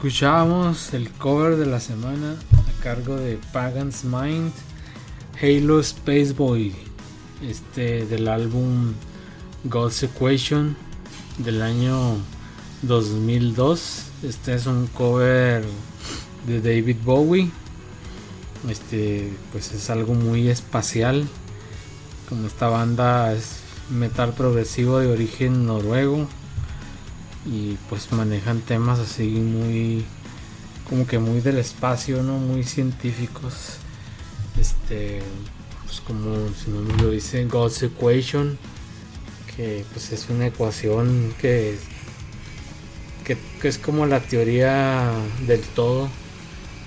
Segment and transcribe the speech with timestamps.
[0.00, 4.50] Escuchábamos el cover de la semana a cargo de Pagan's Mind,
[5.42, 6.74] Halo Space Boy,
[7.46, 8.94] este del álbum
[9.64, 10.74] God's Equation
[11.36, 12.16] del año
[12.80, 14.04] 2002.
[14.22, 15.66] Este es un cover
[16.46, 17.50] de David Bowie.
[18.70, 21.28] Este, pues es algo muy espacial.
[22.26, 23.58] Como esta banda es
[23.90, 26.26] metal progresivo de origen noruego
[27.46, 30.04] y pues manejan temas así muy
[30.88, 32.38] como que muy del espacio, ¿no?
[32.38, 33.76] Muy científicos.
[34.60, 35.22] Este,
[35.84, 38.58] pues como si no me lo dice God's Equation,
[39.56, 41.78] que pues es una ecuación que,
[43.24, 45.12] que, que es como la teoría
[45.46, 46.08] del todo,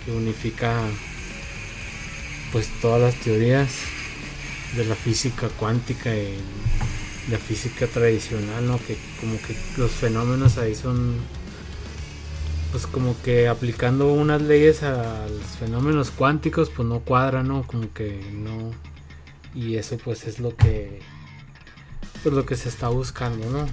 [0.06, 0.82] que unifica
[2.52, 3.72] pues todas las teorías
[4.76, 6.38] de la física cuántica y
[7.30, 8.78] la física tradicional, ¿no?
[8.80, 11.18] Que como que los fenómenos ahí son
[12.72, 17.64] pues como que aplicando unas leyes a los fenómenos cuánticos pues no cuadran, ¿no?
[17.68, 18.72] Como que no
[19.56, 21.00] y eso pues es lo que
[22.24, 23.68] pues lo que se está buscando, ¿no?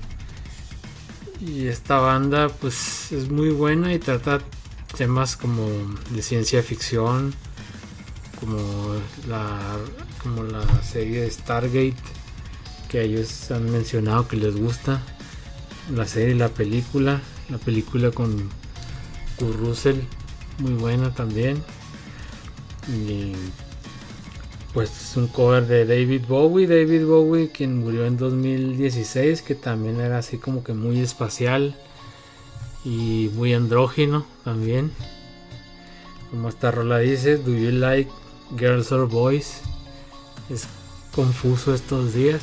[1.40, 4.40] Y esta banda pues es muy buena y trata
[4.96, 5.66] temas como
[6.10, 7.32] de ciencia ficción,
[8.38, 8.96] como
[9.28, 9.78] la
[10.22, 12.19] como la serie de Stargate
[12.90, 15.00] que ellos han mencionado que les gusta
[15.94, 18.50] la serie la película la película con
[19.38, 20.00] Kurt Russell
[20.60, 21.62] muy buena también.
[22.88, 23.32] Y
[24.72, 30.00] pues es un cover de David Bowie David Bowie quien murió en 2016 que también
[30.00, 31.74] era así como que muy espacial
[32.84, 34.92] y muy andrógino también.
[36.30, 38.10] Como esta rola dice do you like
[38.56, 39.60] girls or boys
[40.48, 40.66] es
[41.14, 42.42] confuso estos días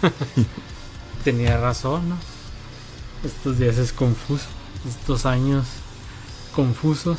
[1.24, 2.16] Tenía razón, ¿no?
[3.24, 4.46] Estos días es confuso.
[4.88, 5.66] Estos años
[6.54, 7.18] confusos.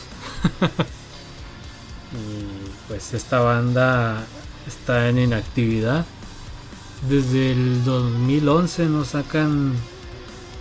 [2.12, 4.26] y pues esta banda
[4.68, 6.06] está en inactividad.
[7.10, 9.74] Desde el 2011 no sacan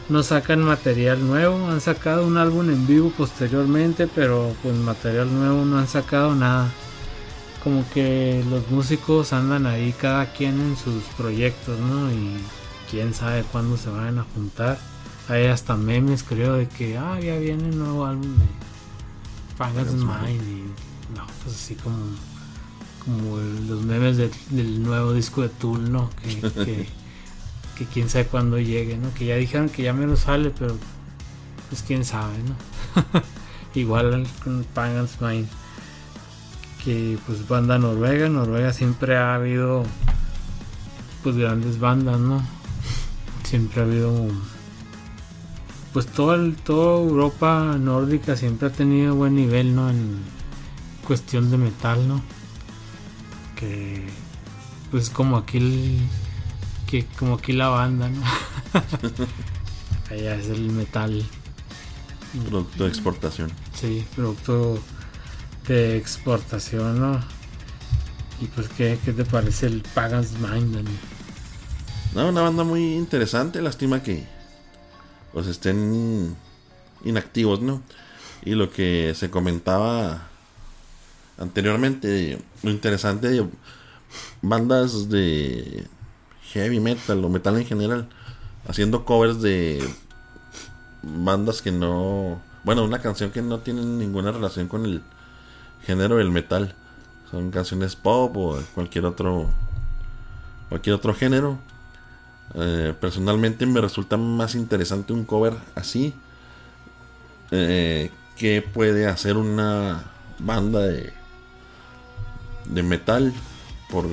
[0.08, 5.64] no sacan material nuevo, han sacado un álbum en vivo posteriormente, pero pues material nuevo
[5.64, 6.70] no han sacado nada
[7.62, 12.10] como que los músicos andan ahí cada quien en sus proyectos, ¿no?
[12.10, 12.36] Y
[12.90, 14.78] quién sabe cuándo se van a juntar.
[15.28, 18.46] Hay hasta memes, creo, de que, ah, ya viene un nuevo álbum de
[19.56, 20.42] Fangas Mind.
[20.42, 21.96] Y no, pues así como,
[23.04, 26.10] como los memes del nuevo disco de Tool, ¿no?
[26.22, 26.88] Que,
[27.78, 29.14] que, quién sabe cuándo llegue, ¿no?
[29.14, 30.76] Que ya dijeron que ya menos sale, pero
[31.68, 32.56] pues quién sabe, ¿no?
[33.74, 35.48] Igual con Pagans Mind
[36.84, 39.84] que pues banda noruega, Noruega siempre ha habido
[41.22, 42.42] pues grandes bandas, ¿no?
[43.44, 44.28] Siempre ha habido
[45.92, 49.90] pues todo el, toda Europa nórdica siempre ha tenido buen nivel, ¿no?
[49.90, 50.18] En
[51.06, 52.22] cuestión de metal, ¿no?
[53.56, 54.04] Que
[54.90, 55.98] pues como aquí el,
[56.86, 58.22] que como aquí la banda, ¿no?
[60.10, 61.24] Allá es el metal.
[62.48, 63.52] Producto de exportación.
[63.74, 64.78] Sí, producto
[65.66, 67.20] de exportación, ¿no?
[68.40, 70.88] Y pues, ¿qué, te parece el Pagan's Mind,
[72.14, 73.62] No, una banda muy interesante.
[73.62, 74.24] Lástima que
[75.32, 76.36] pues estén
[77.04, 77.82] inactivos, ¿no?
[78.44, 80.28] Y lo que se comentaba
[81.38, 83.46] anteriormente, lo interesante de
[84.42, 85.86] bandas de
[86.52, 88.08] heavy metal o metal en general,
[88.66, 89.82] haciendo covers de
[91.02, 92.40] bandas que no.
[92.64, 95.02] Bueno, una canción que no tiene ninguna relación con el
[95.84, 96.74] género del metal.
[97.30, 99.48] Son canciones pop o cualquier otro
[100.68, 101.58] cualquier otro género.
[102.54, 106.12] Eh, personalmente me resulta más interesante un cover así
[107.50, 110.04] eh, que puede hacer una
[110.38, 111.12] banda de
[112.66, 113.32] de metal
[113.90, 114.06] por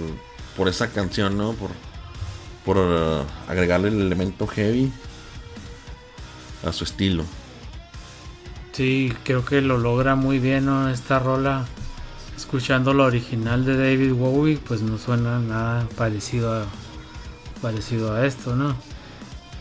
[0.56, 1.54] por esa canción, ¿no?
[1.54, 1.72] Por
[2.66, 4.92] por uh, agregarle el elemento heavy
[6.64, 7.24] a su estilo.
[8.72, 10.90] Sí, creo que lo logra muy bien ¿no?
[10.90, 11.66] esta rola.
[12.38, 16.66] Escuchando la original de David Bowie, pues no suena nada parecido a,
[17.62, 18.76] parecido a esto, ¿no?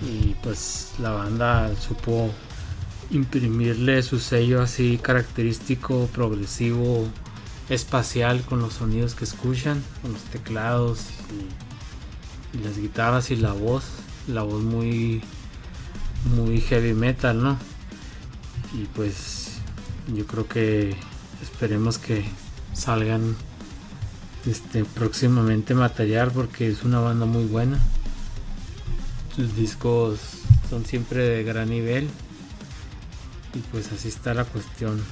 [0.00, 2.30] Y pues la banda supo
[3.10, 7.08] imprimirle su sello así característico, progresivo,
[7.68, 11.06] espacial con los sonidos que escuchan, con los teclados
[12.54, 13.84] y, y las guitarras y la voz,
[14.28, 15.20] la voz muy
[16.36, 17.58] muy heavy metal, ¿no?
[18.74, 19.58] Y pues
[20.14, 20.96] yo creo que
[21.42, 22.24] esperemos que
[22.72, 23.36] salgan
[24.46, 27.78] este próximamente material porque es una banda muy buena
[29.34, 30.18] sus discos
[30.68, 32.08] son siempre de gran nivel
[33.54, 35.02] Y pues así está la cuestión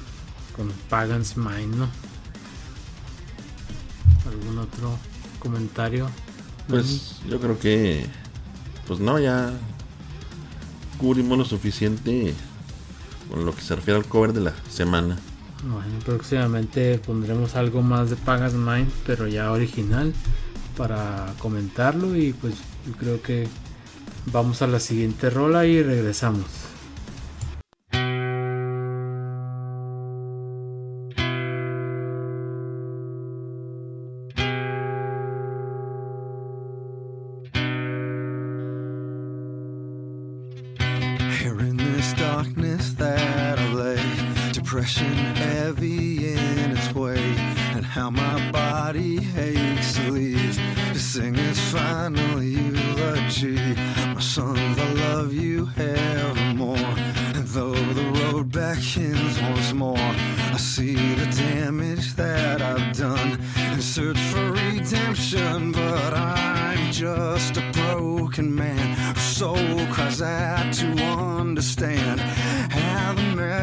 [0.55, 1.88] con Pagan's Mind, ¿no?
[4.29, 4.99] ¿Algún otro
[5.38, 6.08] comentario?
[6.69, 8.06] Pues yo creo que,
[8.87, 9.53] pues no, ya
[10.99, 12.35] cubrimos lo suficiente
[13.31, 15.17] con lo que se refiere al cover de la semana.
[16.05, 20.12] Próximamente pondremos algo más de Pagas Mind, pero ya original,
[20.76, 22.14] para comentarlo.
[22.17, 22.55] Y pues
[22.87, 23.49] yo creo que
[24.26, 26.65] vamos a la siguiente rola y regresamos.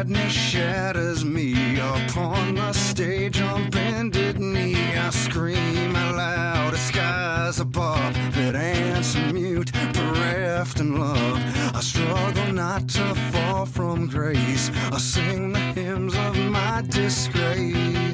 [0.04, 4.76] sadness shatters me upon the stage on bended knee.
[4.98, 11.40] I scream aloud The skies above that answer mute, bereft in love.
[11.74, 14.70] I struggle not to fall from grace.
[14.92, 18.13] I sing the hymns of my disgrace.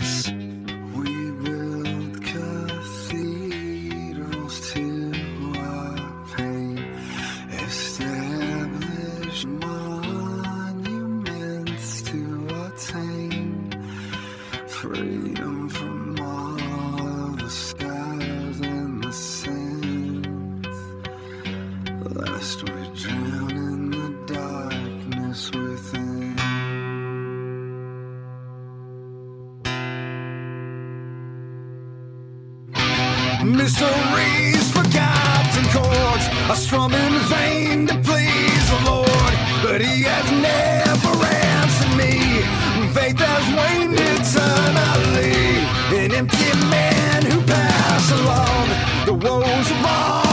[33.81, 39.35] mysteries, forgotten chords I strum in vain to please the Lord.
[39.62, 42.43] But He has never answered me.
[42.93, 45.65] Faith has waned eternally.
[46.05, 48.69] An empty man who passed along
[49.06, 50.30] the woes of all.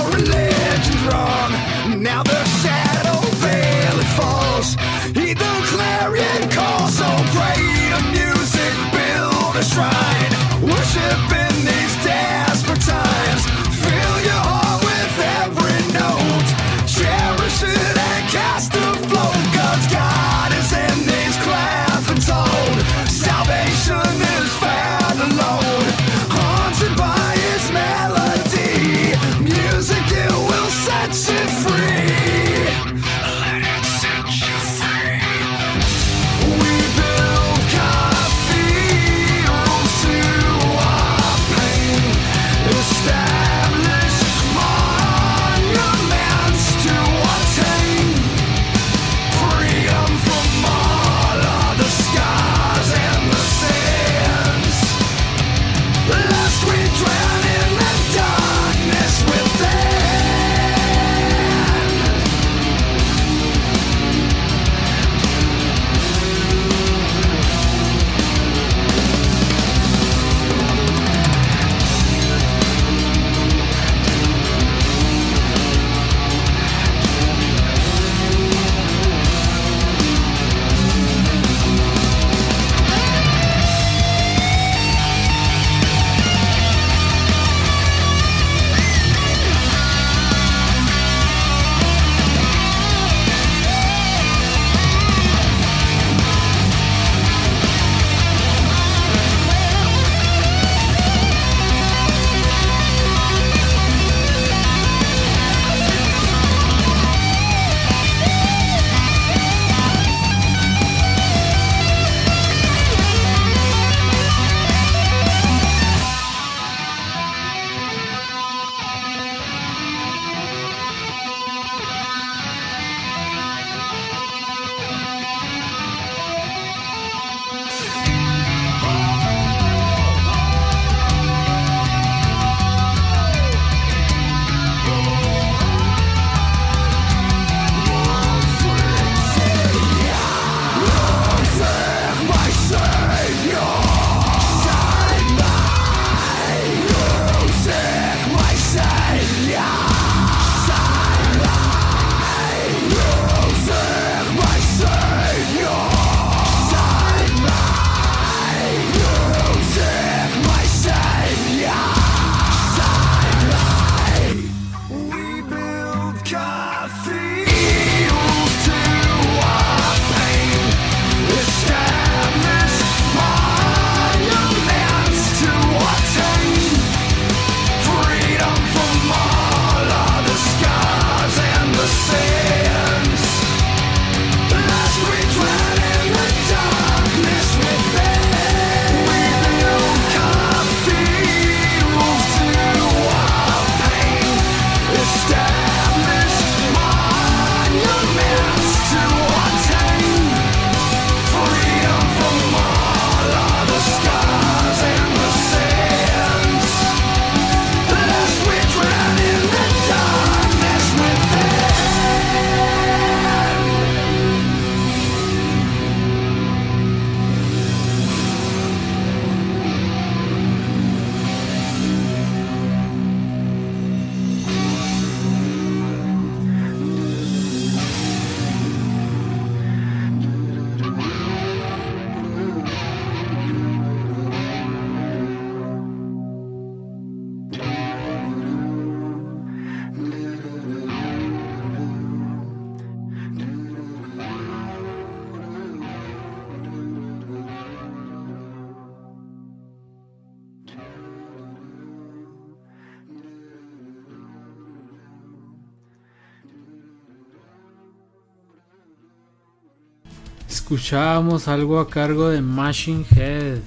[260.68, 263.60] Escuchábamos algo a cargo de Machine Head,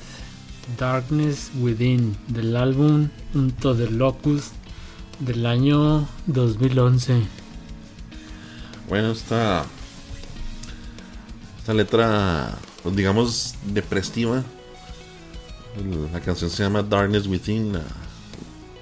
[0.76, 4.52] Darkness Within, del álbum Unto the Locust
[5.18, 7.22] del año 2011.
[8.86, 9.64] Bueno, esta,
[11.58, 14.44] esta letra, pues, digamos, depresiva.
[16.12, 17.84] La canción se llama Darkness Within, la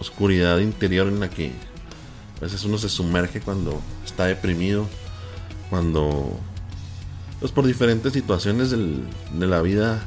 [0.00, 1.52] oscuridad interior en la que
[2.38, 4.88] a veces uno se sumerge cuando está deprimido,
[5.70, 6.36] cuando
[7.40, 10.00] pues por diferentes situaciones de la vida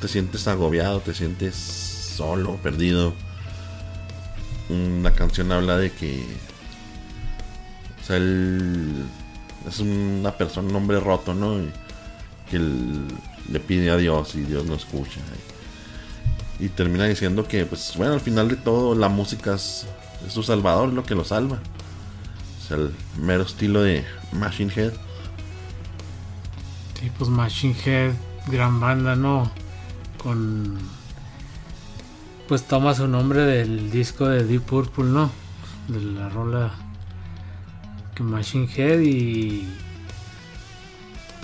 [0.00, 3.14] te sientes agobiado, te sientes solo, perdido.
[4.68, 6.24] Una canción habla de que
[8.02, 9.04] o sea, él
[9.66, 11.58] es una persona, un hombre roto, ¿no?
[12.50, 15.20] que le pide a Dios y Dios no escucha.
[16.60, 19.86] Y, termina diciendo que, pues bueno, al final de todo la música es,
[20.26, 21.58] es su salvador, lo que lo salva.
[22.64, 24.92] Es el mero estilo de Machine Head.
[26.98, 28.12] Sí, pues Machine Head,
[28.46, 29.50] gran banda, ¿no?
[30.22, 30.78] Con.
[32.48, 35.30] Pues toma su nombre del disco de Deep Purple, ¿no?
[35.88, 36.72] De la rola
[38.14, 39.68] que Machine Head y.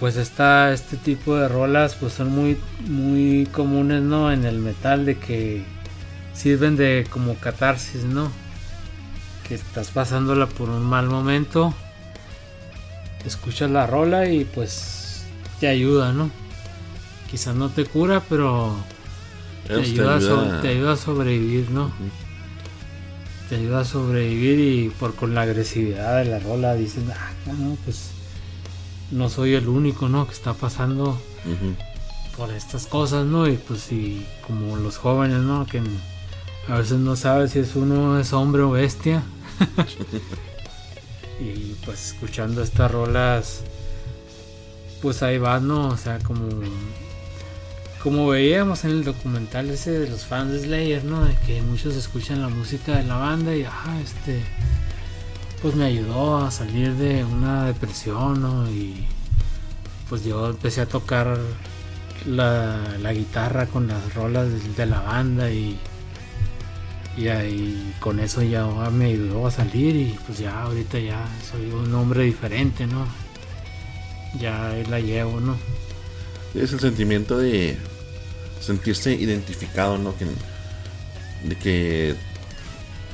[0.00, 4.32] Pues está este tipo de rolas, pues son muy, muy comunes, ¿no?
[4.32, 5.64] En el metal, de que
[6.32, 8.30] sirven de como catarsis, ¿no?
[9.46, 11.74] Que estás pasándola por un mal momento,
[13.26, 15.01] escuchas la rola y pues
[15.62, 16.28] te ayuda, ¿no?
[17.30, 18.74] Quizás no te cura, pero
[19.64, 21.92] te ayuda, a sobrevivir, ¿no?
[23.48, 27.76] Te ayuda a sobrevivir y por con la agresividad de la rola dicen, ah, no,
[27.84, 28.10] pues
[29.12, 30.26] no soy el único, ¿no?
[30.26, 31.16] Que está pasando
[32.36, 33.46] por estas cosas, ¿no?
[33.46, 35.64] Y pues si como los jóvenes, ¿no?
[35.66, 35.80] Que
[36.66, 39.22] a veces no sabes si es uno es hombre o bestia.
[41.40, 43.62] y pues escuchando estas rolas
[45.02, 45.88] pues ahí va, ¿no?
[45.88, 46.48] O sea, como
[48.02, 51.24] como veíamos en el documental ese de los fans de Slayer, ¿no?
[51.24, 54.42] De que muchos escuchan la música de la banda y, ah, este,
[55.60, 58.68] pues me ayudó a salir de una depresión, ¿no?
[58.68, 59.06] Y
[60.08, 61.38] pues yo empecé a tocar
[62.26, 65.78] la, guitarra con las rolas de, la banda y,
[67.16, 71.70] y ahí con eso ya me ayudó a salir y pues ya ahorita ya soy
[71.70, 73.06] un hombre diferente, ¿no?
[74.38, 75.56] Ya la llevo, ¿no?
[76.54, 77.76] Es el sentimiento de
[78.60, 80.14] sentirse identificado, ¿no?
[80.16, 80.26] Que,
[81.48, 82.14] de que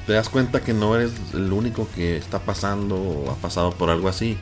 [0.07, 3.91] te das cuenta que no eres el único que está pasando o ha pasado por
[3.91, 4.37] algo así.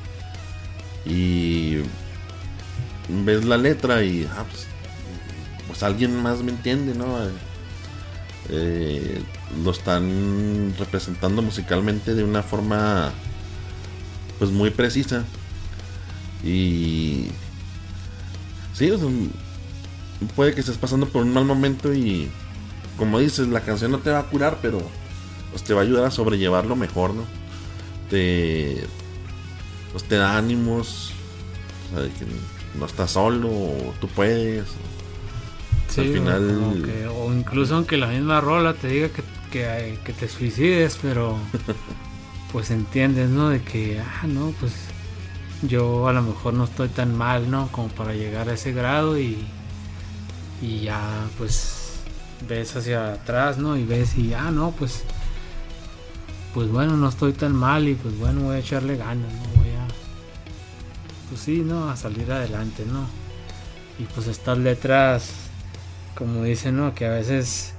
[1.04, 1.78] Y
[3.09, 4.66] ves la letra y ah, pues,
[5.66, 7.06] pues, alguien más me entiende, ¿no?
[8.49, 9.23] Eh,
[9.62, 13.12] lo están representando musicalmente de una forma
[14.38, 15.25] pues muy precisa
[16.45, 17.28] y.
[18.75, 18.93] Sí,
[20.35, 22.28] puede que estés pasando por un mal momento y.
[22.97, 24.81] Como dices, la canción no te va a curar, pero.
[25.50, 27.25] Pues te va a ayudar a sobrellevarlo mejor, ¿no?
[28.11, 28.85] Te.
[29.93, 31.12] Pues te da ánimos.
[31.93, 32.26] O sea, que
[32.78, 34.66] no estás solo, o tú puedes.
[35.88, 36.83] Sí, al final.
[37.16, 41.38] O, incluso aunque la misma rola te diga que, que, que te suicides, pero.
[42.52, 43.49] pues entiendes, ¿no?
[43.49, 44.73] De que, ah, no, pues
[45.63, 47.69] yo a lo mejor no estoy tan mal, ¿no?
[47.73, 49.47] Como para llegar a ese grado y,
[50.61, 51.01] y ya
[51.39, 52.01] pues
[52.49, 53.77] ves hacia atrás, ¿no?
[53.77, 55.05] Y ves y, ah, no, pues,
[56.55, 59.61] pues bueno, no estoy tan mal y pues bueno, voy a echarle ganas, ¿no?
[59.61, 59.87] Voy a,
[61.29, 61.89] pues sí, ¿no?
[61.89, 63.07] A salir adelante, ¿no?
[63.99, 65.33] Y pues estas letras,
[66.15, 66.95] como dicen, ¿no?
[66.95, 67.73] Que a veces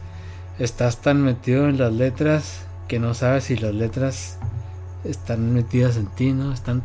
[0.58, 4.40] estás tan metido en las letras que no sabes si las letras
[5.04, 6.52] están metidas en ti, ¿no?
[6.52, 6.82] Están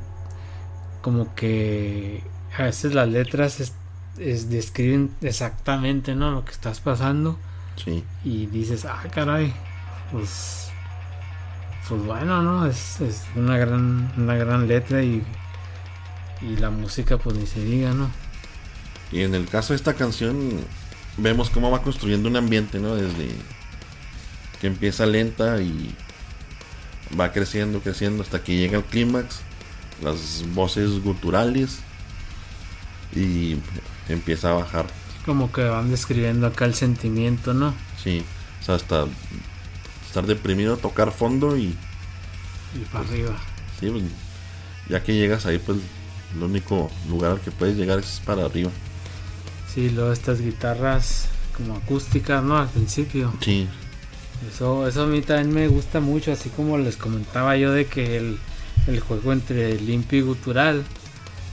[1.02, 2.22] como que
[2.56, 6.30] a veces las letras es, describen exactamente ¿no?
[6.30, 7.38] lo que estás pasando.
[7.82, 8.04] Sí.
[8.24, 9.52] Y dices, ah, caray,
[10.10, 10.68] pues,
[11.88, 12.66] pues bueno, ¿no?
[12.66, 15.22] Es, es una, gran, una gran letra y,
[16.40, 18.10] y la música pues ni se diga, ¿no?
[19.10, 20.60] Y en el caso de esta canción
[21.16, 22.94] vemos cómo va construyendo un ambiente, ¿no?
[22.94, 23.28] Desde
[24.60, 25.94] que empieza lenta y
[27.18, 29.40] va creciendo, creciendo hasta que llega al clímax
[30.02, 31.78] las voces guturales
[33.14, 33.56] y
[34.08, 34.86] empieza a bajar.
[35.24, 37.74] Como que van describiendo acá el sentimiento, ¿no?
[38.02, 38.24] Sí,
[38.60, 39.06] o sea, hasta
[40.06, 41.76] estar deprimido, tocar fondo y...
[42.74, 43.36] Y para arriba.
[43.78, 44.04] Sí, pues,
[44.88, 45.78] ya que llegas ahí, pues
[46.34, 48.70] el único lugar al que puedes llegar es para arriba.
[49.72, 52.58] Sí, luego estas guitarras como acústicas, ¿no?
[52.58, 53.32] Al principio.
[53.40, 53.68] Sí.
[54.52, 58.16] Eso, eso a mí también me gusta mucho, así como les comentaba yo de que
[58.16, 58.38] el,
[58.86, 60.84] el juego entre limpio y gutural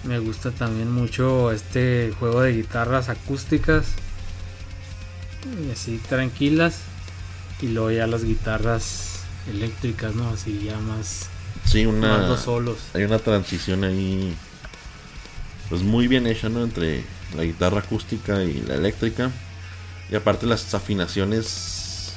[0.04, 3.88] Me gusta también mucho este juego de guitarras acústicas.
[5.68, 6.80] Y así tranquilas.
[7.62, 10.30] Y luego ya las guitarras eléctricas, ¿no?
[10.30, 11.28] Así ya más.
[11.66, 12.30] Sí, una.
[12.30, 12.78] Más solos.
[12.94, 14.34] Hay una transición ahí.
[15.68, 16.64] Pues muy bien hecha, ¿no?
[16.64, 17.04] Entre
[17.36, 19.32] la guitarra acústica y la eléctrica.
[20.10, 22.14] Y aparte las afinaciones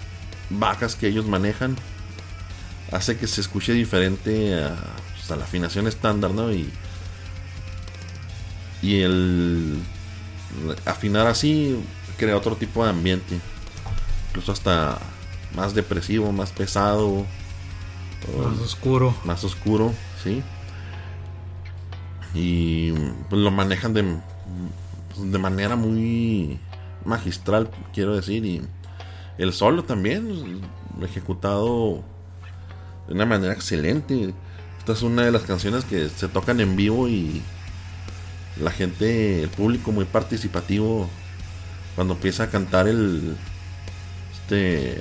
[0.50, 1.76] bajas que ellos manejan.
[2.90, 4.76] Hace que se escuche diferente a,
[5.22, 6.52] pues, a la afinación estándar, ¿no?
[6.52, 6.70] Y.
[8.82, 9.78] Y el.
[10.84, 11.80] Afinar así
[12.18, 13.38] crea otro tipo de ambiente.
[14.28, 14.98] Incluso hasta
[15.54, 17.24] más depresivo, más pesado.
[18.36, 19.14] Más oscuro.
[19.24, 20.42] Más oscuro, sí.
[22.34, 22.92] Y
[23.28, 24.02] pues lo manejan de,
[25.14, 26.58] pues, de manera muy
[27.04, 28.44] magistral, quiero decir.
[28.44, 28.62] Y
[29.38, 30.60] el solo también,
[31.02, 32.02] ejecutado
[33.06, 34.34] de una manera excelente.
[34.82, 37.40] Esta es una de las canciones que se tocan en vivo y
[38.60, 41.08] la gente, el público muy participativo
[41.94, 43.36] cuando empieza a cantar el
[44.34, 45.00] este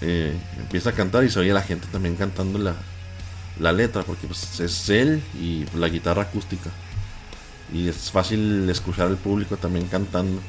[0.00, 2.74] eh, empieza a cantar y se oye la gente también cantando la,
[3.60, 6.70] la letra porque pues, es él y la guitarra acústica.
[7.72, 10.40] Y es fácil escuchar al público también cantando.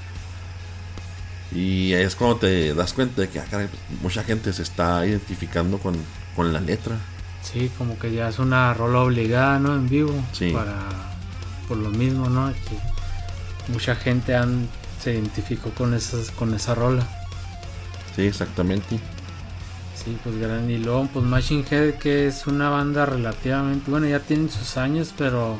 [1.51, 3.69] Y es cuando te das cuenta de que ah, pues,
[4.01, 5.95] mucha gente se está identificando con,
[6.35, 6.97] con, la letra
[7.45, 10.51] sí como que ya es una rola obligada no en vivo sí.
[10.51, 10.75] para
[11.67, 14.67] por lo mismo no que mucha gente han
[15.01, 17.07] se identificó con esas con esa rola
[18.15, 18.99] sí exactamente
[20.03, 24.19] Sí, pues gran y luego pues Machine Head que es una banda relativamente, bueno ya
[24.19, 25.57] tienen sus años pero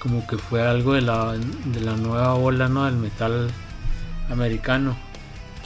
[0.00, 1.34] como que fue algo de la,
[1.66, 2.86] de la nueva ola ¿no?
[2.86, 3.50] del metal
[4.30, 4.96] americano.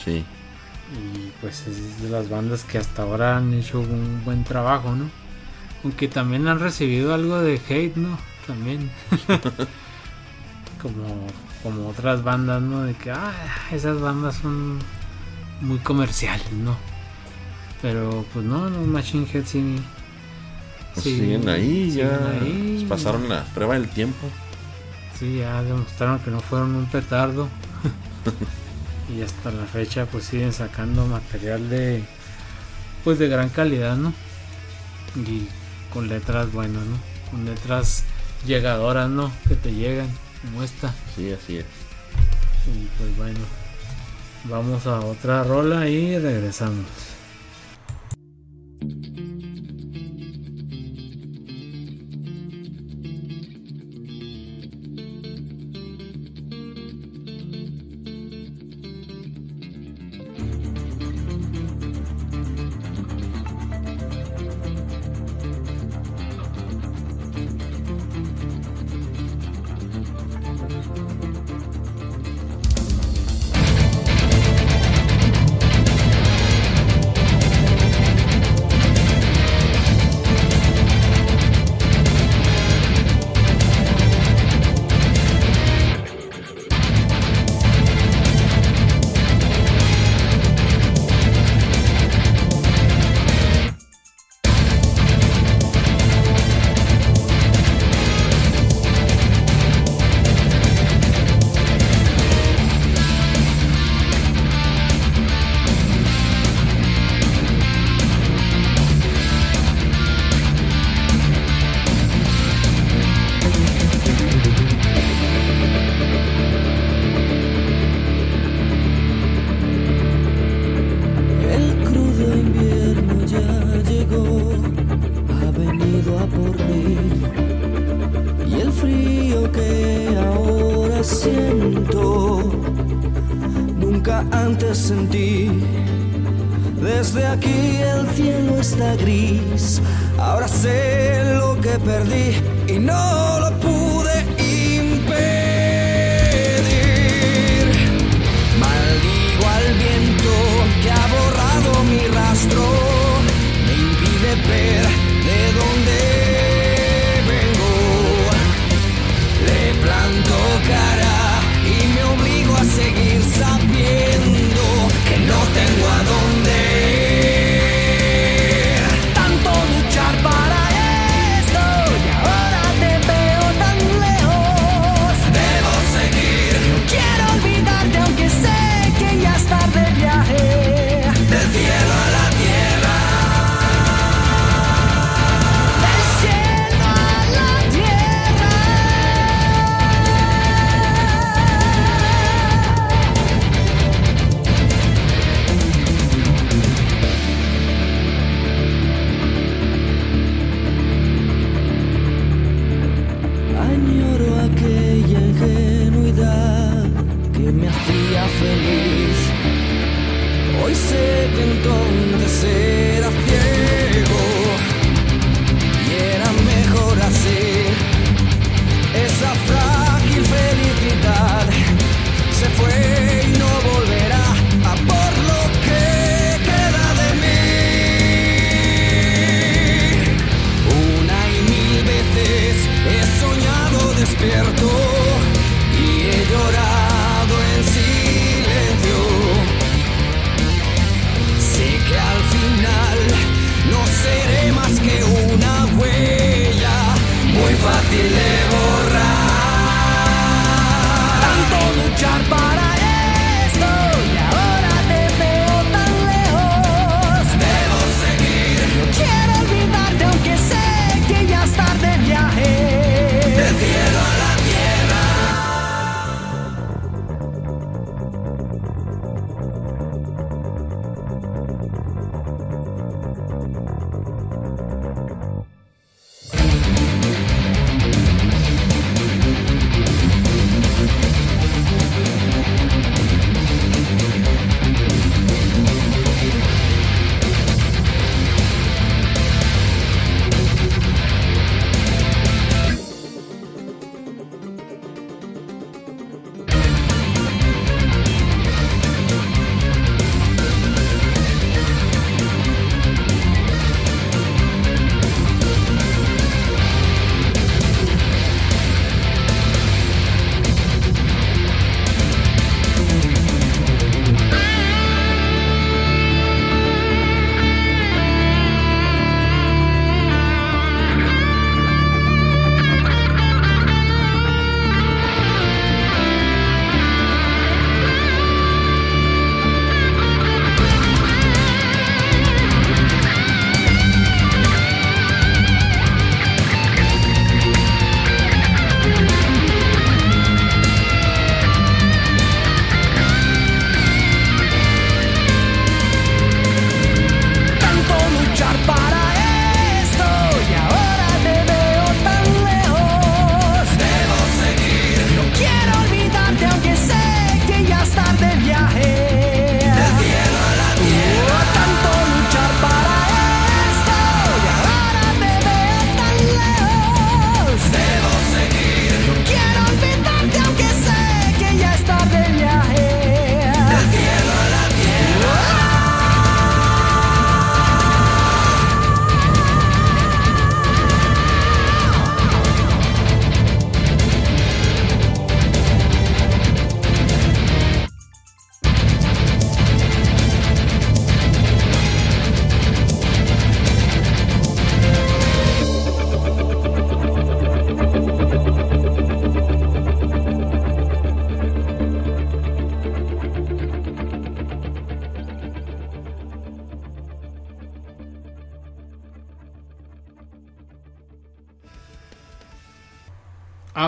[0.03, 0.25] Sí.
[0.93, 5.09] Y pues es de las bandas que hasta ahora han hecho un buen trabajo, ¿no?
[5.85, 8.17] Aunque también han recibido algo de hate, ¿no?
[8.47, 8.89] También.
[10.81, 11.27] como,
[11.61, 12.81] como otras bandas, ¿no?
[12.81, 13.31] De que ah,
[13.71, 14.79] esas bandas son
[15.61, 16.75] muy comerciales, ¿no?
[17.83, 19.75] Pero pues no, los Machine Head sí.
[20.95, 22.85] Pues sí siguen ahí, siguen ya ahí.
[22.89, 24.27] pasaron la prueba del tiempo.
[25.19, 27.47] Sí, ya demostraron que no fueron un petardo.
[29.15, 32.03] y hasta la fecha pues siguen sacando material de
[33.03, 34.13] pues de gran calidad, ¿no?
[35.15, 35.47] Y
[35.95, 36.97] con letras buenas, ¿no?
[37.31, 38.03] Con letras
[38.45, 39.31] llegadoras, ¿no?
[39.47, 40.09] Que te llegan,
[40.41, 40.93] como esta.
[41.15, 41.65] Sí, así es.
[42.67, 43.39] Y pues bueno,
[44.43, 46.85] vamos a otra rola y regresamos.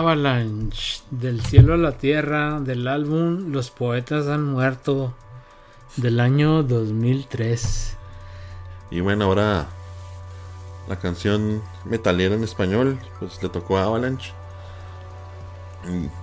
[0.08, 5.12] Avalanche, del cielo a la tierra, del álbum Los poetas han muerto,
[5.96, 7.96] del año 2003.
[8.90, 9.66] Y bueno, ahora
[10.88, 14.32] la canción metalera en español, pues le tocó a Avalanche.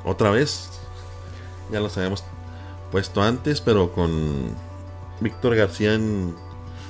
[0.04, 0.82] Otra vez,
[1.72, 2.24] ya los habíamos
[2.92, 4.56] puesto antes, pero con
[5.20, 6.36] Víctor García en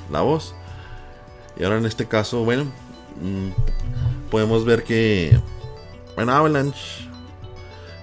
[0.09, 0.55] la voz.
[1.57, 2.63] Y ahora en este caso, bueno,
[3.21, 5.37] mm, podemos ver que,
[6.15, 7.09] bueno, Avalanche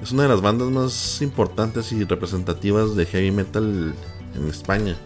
[0.03, 3.95] es una de las bandas más importantes y representativas de heavy metal
[4.35, 4.97] en España.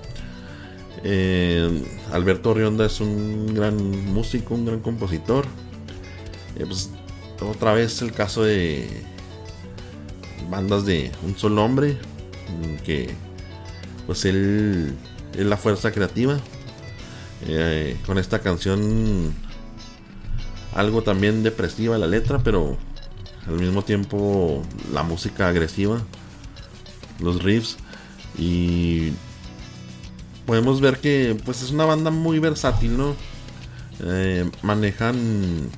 [1.05, 3.77] Eh, Alberto Rionda es un gran
[4.13, 5.45] músico, un gran compositor.
[6.57, 6.91] Eh, pues,
[7.41, 8.89] otra vez el caso de
[10.51, 11.99] bandas de un solo hombre,
[12.49, 13.11] mm, que
[14.07, 14.95] pues él
[15.35, 16.39] es la fuerza creativa.
[17.47, 19.35] Eh, con esta canción
[20.75, 22.79] algo también depresiva la letra, pero
[23.49, 26.03] al mismo tiempo la música agresiva,
[27.21, 27.77] los riffs
[28.39, 29.13] y
[30.47, 33.15] podemos ver que pues es una banda muy versátil, ¿no?
[34.05, 35.71] Eh, manejan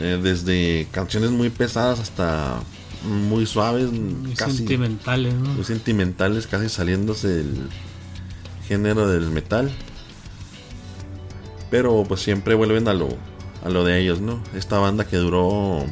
[0.00, 2.60] eh, desde canciones muy pesadas hasta
[3.02, 5.50] muy suaves, Muy casi sentimentales, ¿no?
[5.50, 7.68] muy sentimentales, casi saliéndose del
[8.66, 9.70] género del metal.
[11.70, 13.08] Pero pues siempre vuelven a lo,
[13.64, 14.42] a lo de ellos, ¿no?
[14.54, 15.84] Esta banda que duró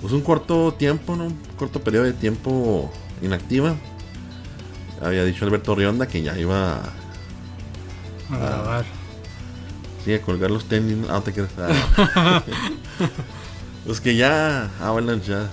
[0.00, 1.24] pues un corto tiempo, ¿no?
[1.24, 3.76] Un corto periodo de tiempo inactiva.
[5.00, 6.92] había dicho Alberto Rionda que ya iba a,
[8.30, 8.84] A grabar.
[10.04, 10.96] sí, a colgar los tenis.
[11.08, 11.32] Ah, te.
[11.58, 12.42] Ah.
[13.86, 15.48] pues que ya Avalanche ya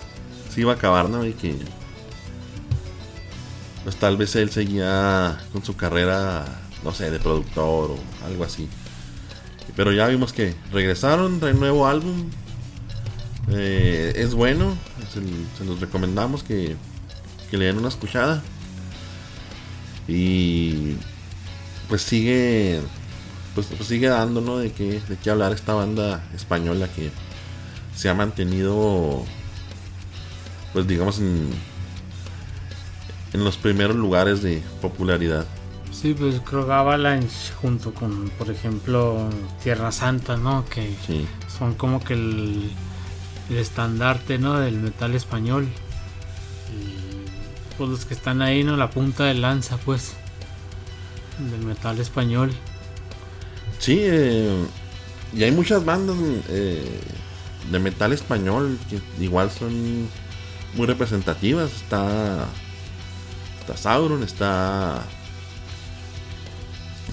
[0.53, 1.25] se iba a acabar, ¿no?
[1.25, 1.55] Y que
[3.83, 6.45] pues tal vez él seguía con su carrera,
[6.83, 8.67] no sé, de productor o algo así.
[9.75, 12.29] Pero ya vimos que regresaron, traen nuevo álbum.
[13.51, 14.77] Eh, es bueno,
[15.57, 16.75] se, los recomendamos que,
[17.49, 18.41] que le den una escuchada.
[20.07, 20.95] Y
[21.87, 22.81] pues sigue
[23.55, 24.57] pues, pues sigue dando ¿no?
[24.57, 27.11] de qué de qué hablar esta banda española que
[27.95, 29.25] se ha mantenido
[30.71, 31.49] pues digamos en
[33.33, 35.45] en los primeros lugares de popularidad
[35.99, 39.29] Sí, pues creo que Avalanche junto con, por ejemplo,
[39.63, 40.63] Tierra Santa, ¿no?
[40.65, 41.27] Que sí
[41.59, 42.71] son como que el,
[43.49, 44.59] el estandarte, ¿no?
[44.59, 45.67] Del metal español.
[46.71, 48.77] Y pues los que están ahí, ¿no?
[48.77, 50.13] La punta de lanza, pues,
[51.37, 52.51] del metal español.
[53.79, 54.65] Sí, eh,
[55.33, 56.15] y hay muchas bandas
[56.49, 56.99] eh,
[57.71, 60.07] de metal español que igual son
[60.75, 61.71] muy representativas.
[61.73, 62.45] Está,
[63.59, 65.03] está Sauron, está...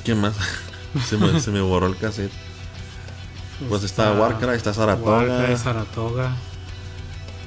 [0.07, 0.35] ¿Quién más?
[1.09, 2.33] se, me, se me borró el cassette.
[3.69, 5.19] Pues está Warcry, está Saratoga.
[5.19, 6.37] Warcry, Saratoga.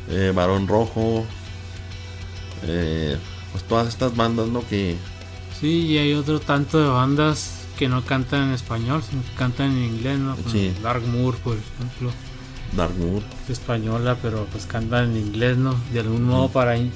[0.10, 1.26] eh, Barón Rojo.
[2.64, 3.18] eh,
[3.52, 4.66] pues todas estas bandas, ¿no?
[4.68, 4.96] Que
[5.60, 9.72] Sí, y hay otro tanto de bandas que no cantan en español, sino que cantan
[9.72, 10.36] en inglés, ¿no?
[10.52, 10.74] Sí.
[10.84, 12.12] Dark Moor, por ejemplo.
[12.76, 13.24] Darkmoor.
[13.46, 15.76] es española, pero pues cantan en inglés, ¿no?
[15.92, 16.92] De algún modo para, in-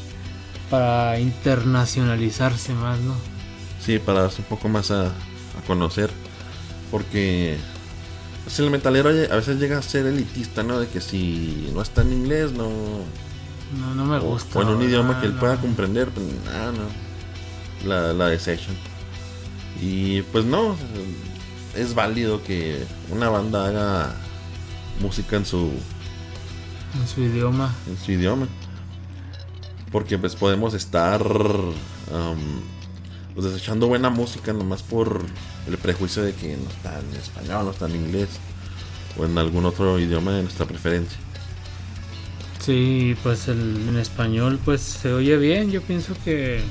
[0.70, 3.16] para internacionalizarse más, ¿no?
[3.84, 5.12] Sí, para darse un poco más a,
[5.62, 6.10] a conocer.
[6.92, 7.58] Porque
[8.44, 10.80] pues, el metalero a veces llega a ser elitista, ¿no?
[10.80, 12.70] De que si no está en inglés, no.
[13.80, 14.60] No, no me gusta.
[14.60, 17.88] o en un idioma que él pueda comprender, pues nada, no.
[17.88, 18.76] La, la desechan.
[19.82, 20.76] Y pues no,
[21.76, 24.16] es válido que una banda haga
[25.02, 25.72] música en su,
[27.02, 27.74] En su idioma.
[27.88, 28.48] en su idioma.
[29.92, 32.62] Porque pues podemos estar um,
[33.34, 35.22] pues, desechando buena música nomás por
[35.68, 38.30] el prejuicio de que no está en español, no está en inglés
[39.18, 41.18] o en algún otro idioma de nuestra preferencia.
[42.60, 45.72] Sí, pues el, en español pues se oye bien.
[45.72, 46.62] Yo pienso que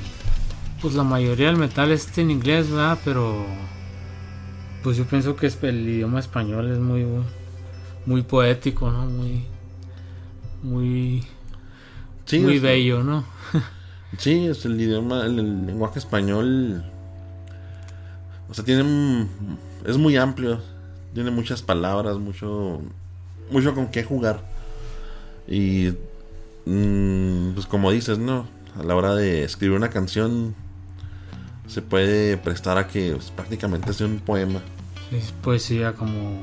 [0.81, 2.99] pues la mayoría del metal es en inglés, ¿verdad?
[3.05, 3.45] Pero
[4.81, 7.05] pues yo pienso que el idioma español es muy
[8.05, 9.05] muy poético, ¿no?
[9.05, 9.45] Muy
[10.63, 11.23] muy
[12.25, 13.25] Sí, muy bello, ¿no?
[14.17, 16.83] Sí, es el idioma, el, el lenguaje español.
[18.49, 19.27] O sea, tiene.
[19.85, 20.61] Es muy amplio.
[21.13, 22.81] Tiene muchas palabras, mucho.
[23.51, 24.41] Mucho con qué jugar.
[25.47, 25.93] Y.
[26.65, 28.47] mm, pues como dices, ¿no?
[28.79, 30.55] A la hora de escribir una canción.
[31.67, 34.61] Se puede prestar a que pues, prácticamente sea un poema.
[35.11, 36.39] Es poesía como,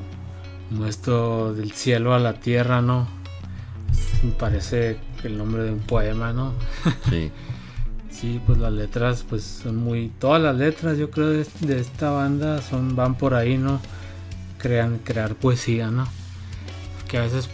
[0.69, 3.07] como esto del cielo a la tierra, ¿no?
[4.39, 6.53] Parece el nombre de un poema, ¿no?
[7.09, 7.31] Sí.
[8.21, 10.11] Sí, pues las letras, pues son muy.
[10.19, 13.81] Todas las letras, yo creo, de, de esta banda son van por ahí, ¿no?
[14.59, 16.07] Crean, crear poesía, ¿no?
[16.99, 17.49] Porque a veces,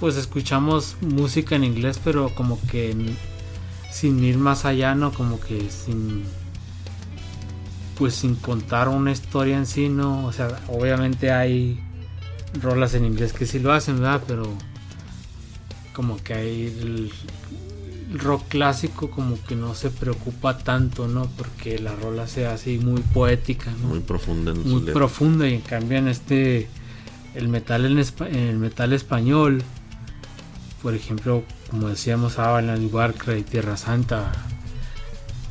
[0.00, 2.96] pues escuchamos música en inglés, pero como que
[3.92, 5.12] sin ir más allá, ¿no?
[5.12, 6.24] Como que sin.
[7.96, 10.26] Pues sin contar una historia en sí, ¿no?
[10.26, 11.80] O sea, obviamente hay
[12.60, 14.22] rolas en inglés que sí lo hacen, ¿verdad?
[14.26, 14.52] Pero.
[15.92, 17.10] Como que hay
[18.12, 21.28] rock clásico como que no se preocupa tanto, ¿no?
[21.36, 23.88] Porque la rola sea así muy poética, ¿no?
[23.88, 26.68] Muy profunda en Muy profunda y en cambio en este
[27.34, 27.98] el metal en,
[28.34, 29.62] el metal español,
[30.82, 34.32] por ejemplo, como decíamos Avalanche, Warcry, Tierra Santa,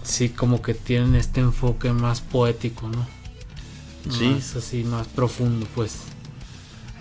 [0.04, 3.08] sí como que tienen este enfoque más poético, ¿no?
[4.10, 4.30] Sí.
[4.30, 5.98] Más así, más profundo, pues.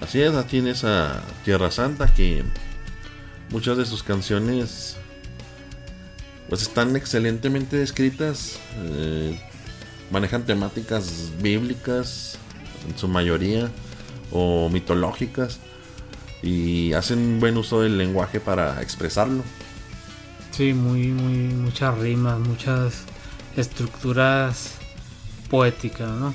[0.00, 2.44] Así es, aquí tienes a Tierra Santa que
[3.50, 4.98] muchas de sus canciones
[6.48, 9.40] pues están excelentemente escritas, eh,
[10.10, 12.38] manejan temáticas bíblicas
[12.88, 13.70] en su mayoría
[14.30, 15.58] o mitológicas
[16.42, 19.42] y hacen buen uso del lenguaje para expresarlo.
[20.50, 23.02] Sí, muy, muy, muchas rimas, muchas
[23.56, 24.74] estructuras
[25.50, 26.34] poéticas, ¿no?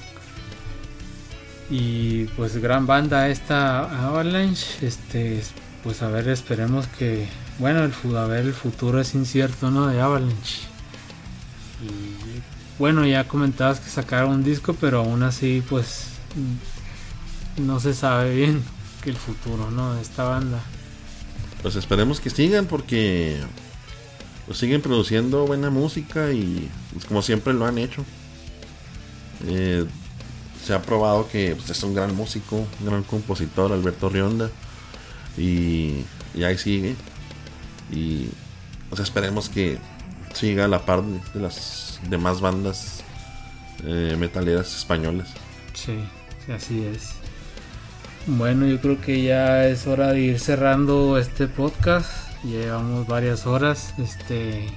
[1.69, 5.41] Y pues gran banda esta Avalanche, este,
[5.83, 7.27] pues a ver, esperemos que,
[7.61, 9.85] bueno, el, a ver, el futuro es incierto, ¿no?
[9.85, 10.61] De Avalanche.
[11.83, 12.41] Y
[12.79, 18.33] bueno, ya comentabas que sacaron un disco, pero aún así, pues, mm, no se sabe
[18.33, 18.63] bien
[19.03, 19.93] que el futuro, ¿no?
[19.93, 20.59] De esta banda.
[21.61, 23.37] Pues esperemos que sigan porque
[24.47, 28.03] pues siguen produciendo buena música y pues, como siempre lo han hecho.
[29.45, 29.85] Eh,
[30.65, 34.49] se ha probado que pues, es un gran músico, un gran compositor, Alberto Rionda.
[35.37, 36.95] Y, y ahí sigue.
[37.91, 38.29] Y
[38.89, 39.77] pues, esperemos que
[40.33, 43.03] siga a la par de, las demás bandas
[43.83, 45.29] eh, metaleras españolas.
[45.73, 45.97] Sí,
[46.53, 47.13] así es.
[48.27, 52.09] Bueno, yo creo que ya es hora de ir cerrando este podcast.
[52.43, 53.93] Llevamos varias horas.
[53.97, 54.67] Este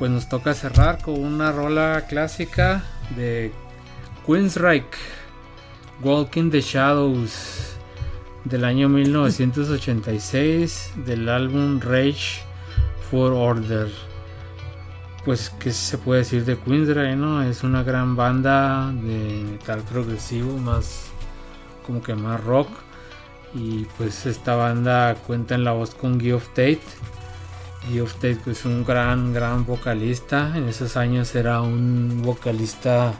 [0.00, 2.82] pues nos toca cerrar con una rola clásica
[3.16, 3.52] de
[4.26, 4.96] Queensryche
[6.02, 7.69] Walking the Shadows
[8.44, 12.42] del año 1986 del álbum Rage
[13.10, 13.90] for Order.
[15.24, 17.42] Pues que se puede decir de Queensryche, ¿no?
[17.42, 21.10] Es una gran banda de metal progresivo, más
[21.86, 22.68] como que más rock.
[23.54, 26.80] Y pues esta banda cuenta en la voz con Geoff Tate.
[27.90, 30.56] Geoff Tate es pues, un gran, gran vocalista.
[30.56, 33.12] En esos años era un vocalista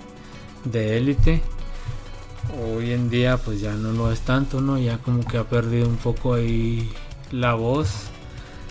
[0.64, 1.42] de élite.
[2.58, 4.78] Hoy en día pues ya no lo es tanto, ¿no?
[4.78, 6.90] Ya como que ha perdido un poco ahí
[7.30, 7.88] la voz.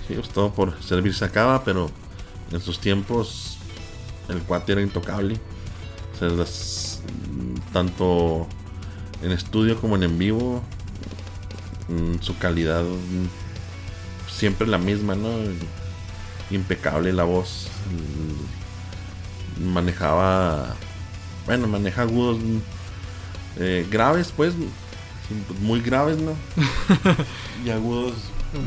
[0.08, 1.89] Sí, pues todo por servir se acaba, pero
[2.52, 3.58] en sus tiempos
[4.28, 5.39] el cuate era intocable.
[7.72, 8.48] tanto
[9.22, 10.62] en estudio como en en vivo,
[11.88, 15.30] mm, su calidad mm, siempre la misma, ¿no?
[16.52, 17.68] Impecable la voz.
[19.60, 20.76] Mm, manejaba
[21.50, 22.38] bueno, maneja agudos
[23.60, 24.54] eh, graves, pues,
[25.62, 26.34] muy graves, ¿no?
[27.65, 28.13] y agudos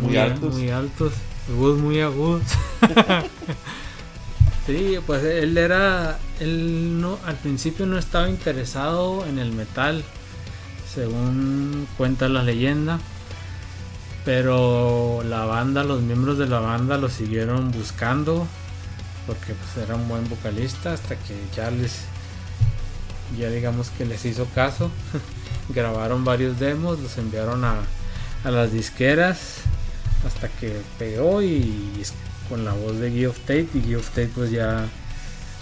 [0.01, 0.55] muy, altos.
[0.55, 1.13] Muy altos,
[1.49, 2.43] agudos muy agudos.
[4.67, 10.05] sí, pues él era, él no, al principio no estaba interesado en el metal,
[10.93, 13.01] según cuenta la leyenda.
[14.25, 18.47] Pero la banda, los miembros de la banda lo siguieron buscando
[19.27, 22.03] porque pues era un buen vocalista hasta que ya les
[23.39, 24.91] ya digamos que les hizo caso.
[25.69, 27.83] Grabaron varios demos, los enviaron a,
[28.45, 29.59] las disqueras
[30.27, 32.03] hasta que pegó y
[32.49, 34.87] con la voz de Geoff Tate y Geoff Tate pues ya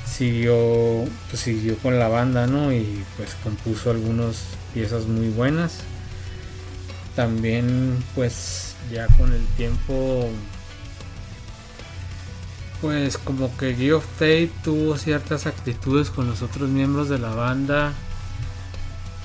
[0.07, 5.81] siguió pues siguió con la banda no y pues compuso algunas piezas muy buenas
[7.15, 10.31] también pues ya con el tiempo
[12.81, 17.93] pues como que Geoff Tate tuvo ciertas actitudes con los otros miembros de la banda.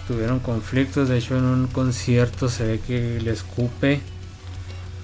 [0.07, 4.01] Tuvieron conflictos, de hecho en un concierto se ve que le escupe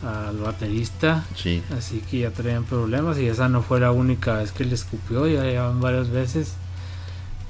[0.03, 1.23] al baterista.
[1.35, 1.63] Sí.
[1.77, 5.27] Así que ya traían problemas y esa no fue la única vez que le escupió,
[5.27, 6.53] ya llevan varias veces.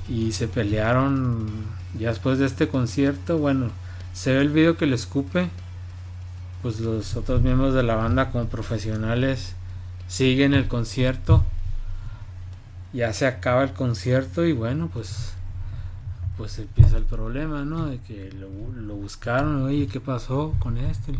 [0.07, 1.47] Y se pelearon
[1.97, 3.37] ya después de este concierto.
[3.37, 3.71] Bueno,
[4.13, 5.49] se ve el video que le escupe.
[6.61, 9.55] Pues los otros miembros de la banda como profesionales
[10.19, 11.43] en el concierto.
[12.93, 15.33] Ya se acaba el concierto y bueno, pues
[16.37, 17.85] pues empieza el problema, ¿no?
[17.85, 21.13] De que lo, buscaron, oye, ¿qué pasó con este?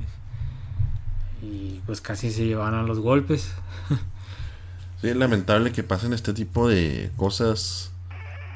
[1.43, 3.51] Y pues casi se llevan a los golpes.
[5.01, 7.91] sí, es lamentable que pasen este tipo de cosas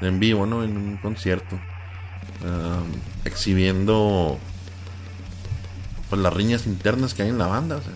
[0.01, 0.63] en vivo, ¿no?
[0.63, 1.57] En un concierto.
[3.25, 4.37] exhibiendo
[6.09, 7.77] pues las riñas internas que hay en la banda.
[7.77, 7.93] O sea,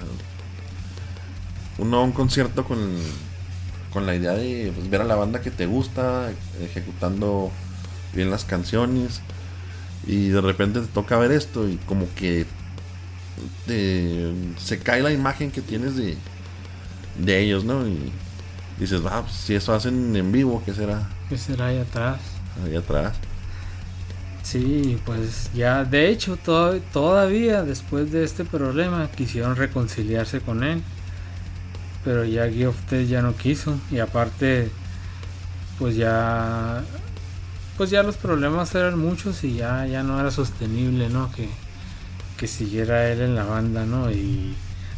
[1.79, 2.77] uno a un concierto con,
[3.91, 7.51] con la idea de pues, ver a la banda que te gusta, ejecutando
[8.13, 9.21] bien las canciones.
[10.05, 12.45] Y de repente te toca ver esto y como que
[14.57, 16.17] se cae la imagen que tienes de,
[17.17, 17.87] de ellos, ¿no?
[17.87, 18.11] Y
[18.79, 21.07] dices, va, pues, si eso hacen en vivo, ¿qué será?
[21.29, 22.19] ¿Qué será ahí atrás?
[22.65, 23.15] Ahí atrás.
[24.41, 30.81] Sí, pues ya, de hecho, todavía después de este problema quisieron reconciliarse con él
[32.09, 33.79] pero ya Geoff ya no quiso.
[33.91, 34.71] Y aparte
[35.77, 36.83] pues ya
[37.77, 41.47] pues ya los problemas eran muchos y ya ya no era sostenible no que,
[42.35, 44.55] que siguiera él en la banda no y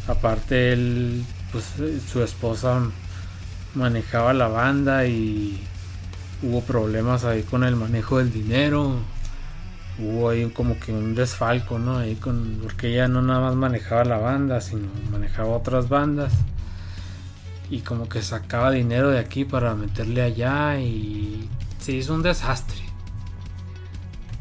[0.08, 1.66] aparte él pues
[2.10, 2.80] su esposa
[3.74, 5.62] manejaba la banda y
[6.42, 8.96] hubo problemas ahí con el manejo del dinero.
[9.98, 14.02] Hubo ahí como que un desfalco no ahí con porque ella no nada más manejaba
[14.04, 16.32] la banda sino manejaba otras bandas
[17.72, 21.48] y como que sacaba dinero de aquí para meterle allá y
[21.80, 22.76] se hizo un desastre.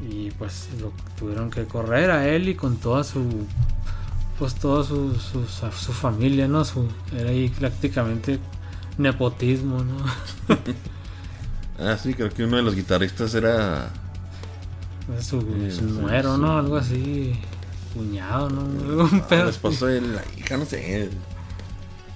[0.02, 3.48] Y pues lo tuvieron que correr a él y con toda su
[4.38, 6.66] pues toda su, su, su familia, ¿no?
[6.66, 8.38] Su, era ahí prácticamente
[8.98, 9.96] nepotismo, ¿no?
[11.80, 13.94] ah, sí, creo que uno de los guitarristas era
[15.22, 16.58] su, su nuero, ¿no?
[16.58, 17.34] Algo así,
[17.94, 18.64] cuñado, ¿no?
[19.06, 21.10] Un ah, El esposo de la hija, no sé.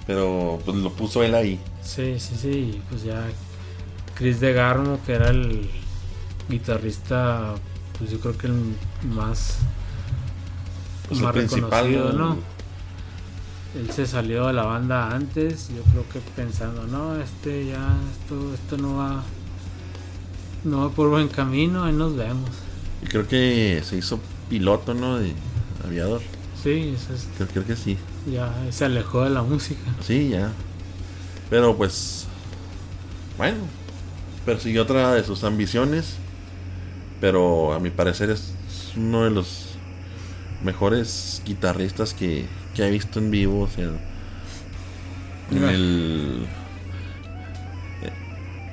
[0.07, 1.59] Pero pues lo puso él ahí.
[1.83, 2.81] Sí, sí, sí.
[2.89, 3.25] Pues ya
[4.15, 5.69] Chris de Garmo, que era el
[6.49, 7.55] guitarrista,
[7.97, 8.75] pues yo creo que el
[9.13, 9.57] más,
[11.07, 12.37] Pues el más reconocido, ¿no?
[13.75, 18.53] Él se salió de la banda antes, yo creo que pensando, no, este ya, esto,
[18.53, 19.21] esto no va,
[20.63, 22.49] no va por buen camino, ahí nos vemos.
[23.03, 25.17] Y creo que se hizo piloto, ¿no?
[25.19, 25.33] De
[25.83, 26.21] aviador.
[26.63, 27.97] Sí, eso es- Creo, creo que sí.
[28.25, 29.81] Ya se alejó de la música.
[30.01, 30.51] Sí, ya.
[31.49, 32.25] Pero pues.
[33.37, 33.57] Bueno.
[34.45, 36.17] Persiguió otra de sus ambiciones.
[37.21, 38.53] Pero a mi parecer es
[38.95, 39.69] uno de los
[40.63, 42.45] mejores guitarristas que,
[42.75, 43.61] que he visto en vivo.
[43.61, 43.89] O sea.
[45.51, 46.45] En el.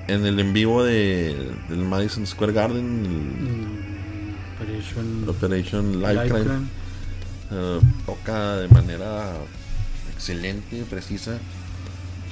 [0.08, 3.92] En el en vivo de, del Madison Square Garden, Mm,
[4.60, 6.66] Operation el Operation Live Live Crime, Crime.
[7.52, 9.34] Eh, toca de manera
[10.14, 11.38] excelente, precisa.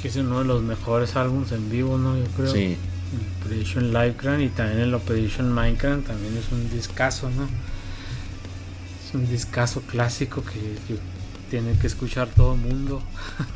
[0.01, 2.17] que es uno de los mejores álbumes en vivo, ¿no?
[2.17, 2.53] Yo creo.
[2.53, 2.77] Sí,
[3.13, 7.45] El Operation Livecran y también el Operation Minecraft también es un discazo, ¿no?
[9.07, 10.99] Es un discazo clásico que, que
[11.51, 13.03] tiene que escuchar todo el mundo.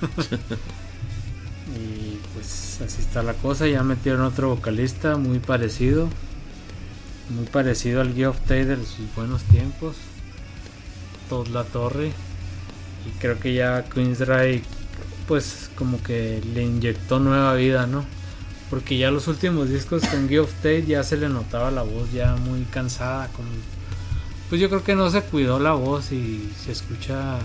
[1.77, 3.67] y pues así está la cosa.
[3.67, 6.09] Ya metieron otro vocalista muy parecido.
[7.31, 9.97] Muy parecido al Geoff Tate de sus buenos tiempos.
[11.29, 12.13] Todd La Torre.
[13.07, 14.63] Y creo que ya Queensryche
[15.27, 18.05] pues como que le inyectó nueva vida, ¿no?
[18.71, 22.37] Porque ya los últimos discos con Geoff Tate ya se le notaba la voz ya
[22.37, 23.29] muy cansada.
[23.29, 23.45] Con...
[24.49, 27.39] Pues yo creo que no se cuidó la voz y se escucha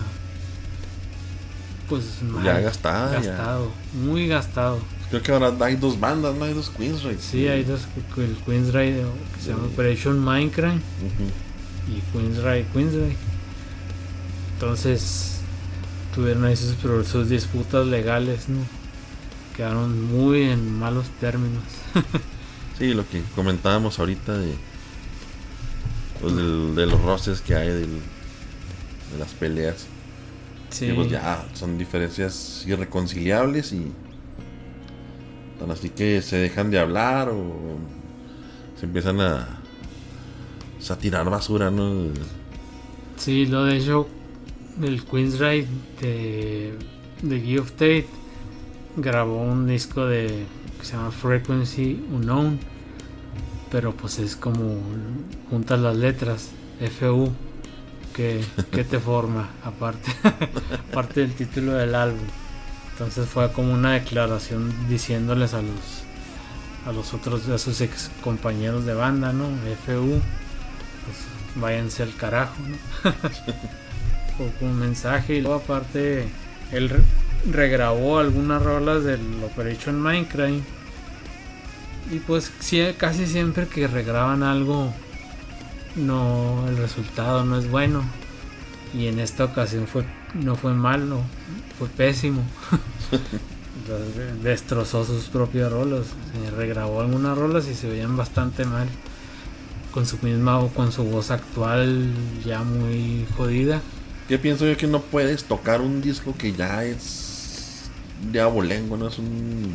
[1.88, 3.20] pues mal, ya gastada.
[3.20, 3.30] ya.
[3.30, 3.72] gastado,
[4.04, 4.78] muy gastado.
[5.10, 7.18] Creo que ahora hay dos bandas, no hay dos Queens, right?
[7.18, 7.82] Sí, hay dos,
[8.16, 9.04] el Queensryche
[9.34, 11.96] que se llama Operation Minecraft Ujú.
[11.96, 13.29] y Queensryche, Queensryche.
[14.60, 15.38] Entonces
[16.14, 18.58] tuvieron ahí sus, disputas legales, ¿no?
[19.56, 21.62] Quedaron muy en malos términos.
[22.78, 24.54] Sí, lo que comentábamos ahorita de,
[26.18, 28.00] pues, del- de los roces que hay del-
[29.12, 29.86] de las peleas.
[30.70, 33.92] Sí, Que, pues ya son diferencias irreconciliables y
[35.58, 37.76] tan así que se dejan de hablar o
[38.78, 39.58] se empiezan a,
[40.88, 42.04] a tirar basura, ¿no?
[43.18, 44.08] sí, lo de hecho,
[44.82, 45.68] el Queensryche
[46.00, 46.74] de,
[47.22, 48.08] de Geoff Tate
[48.96, 50.46] grabó un disco de
[50.78, 52.58] que se llama Frequency Unknown,
[53.70, 54.78] pero pues es como
[55.50, 56.50] juntas las letras
[56.98, 57.32] FU
[58.14, 60.10] que, que te forma aparte
[60.90, 62.26] aparte del título del álbum.
[62.92, 66.04] Entonces fue como una declaración diciéndoles a los
[66.86, 69.46] a los otros a sus ex compañeros de banda, ¿no?
[69.84, 70.20] FU
[71.04, 71.16] pues
[71.56, 73.10] váyanse al carajo, ¿no?
[74.60, 76.26] Un mensaje y luego aparte
[76.72, 77.02] él re-
[77.50, 80.62] regrabó algunas rolas del Operation Minecraft.
[82.10, 82.50] Y pues
[82.98, 84.92] casi siempre que regraban algo
[85.96, 88.02] no el resultado no es bueno.
[88.94, 91.20] Y en esta ocasión fue no fue malo
[91.78, 92.42] fue pésimo.
[94.42, 96.06] Destrozó sus propias rolas
[96.44, 98.88] Se regrabó algunas rolas y se veían bastante mal.
[99.92, 102.06] Con su misma con su voz actual
[102.44, 103.80] ya muy jodida
[104.30, 107.90] ¿Qué pienso yo que no puedes tocar un disco que ya es
[108.32, 109.72] de abolengo, no es un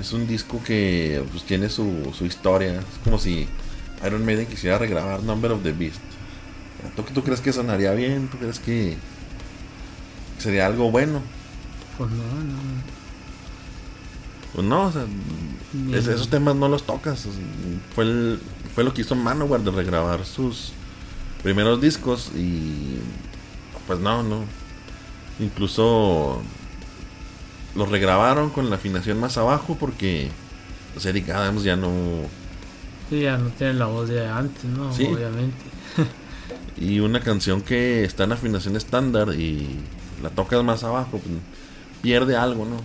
[0.00, 2.80] es un disco que pues, tiene su, su historia.
[2.80, 3.46] Es como si
[4.06, 6.00] Iron Maiden quisiera regrabar Number of the Beast.
[6.96, 8.28] ¿Tú, tú crees que sonaría bien?
[8.28, 8.96] ¿Tú crees que
[10.38, 11.20] sería algo bueno?
[11.98, 12.58] pues no no
[14.54, 15.04] Pues no, o sea,
[15.92, 17.26] es- esos temas no los tocas.
[17.94, 18.40] Fue, el-
[18.74, 20.72] fue lo que hizo Manowar de regrabar sus
[21.46, 22.98] primeros discos y
[23.86, 24.42] pues no, no.
[25.38, 26.42] Incluso
[27.76, 30.28] los regrabaron con la afinación más abajo porque
[30.92, 31.92] pues, Eric Adams ya no...
[33.08, 34.92] Sí, ya no tiene la voz de antes, ¿no?
[34.92, 35.06] Sí.
[35.06, 35.62] Obviamente.
[36.78, 39.78] Y una canción que está en afinación estándar y
[40.22, 41.22] la tocas más abajo, pues,
[42.02, 42.76] pierde algo, ¿no?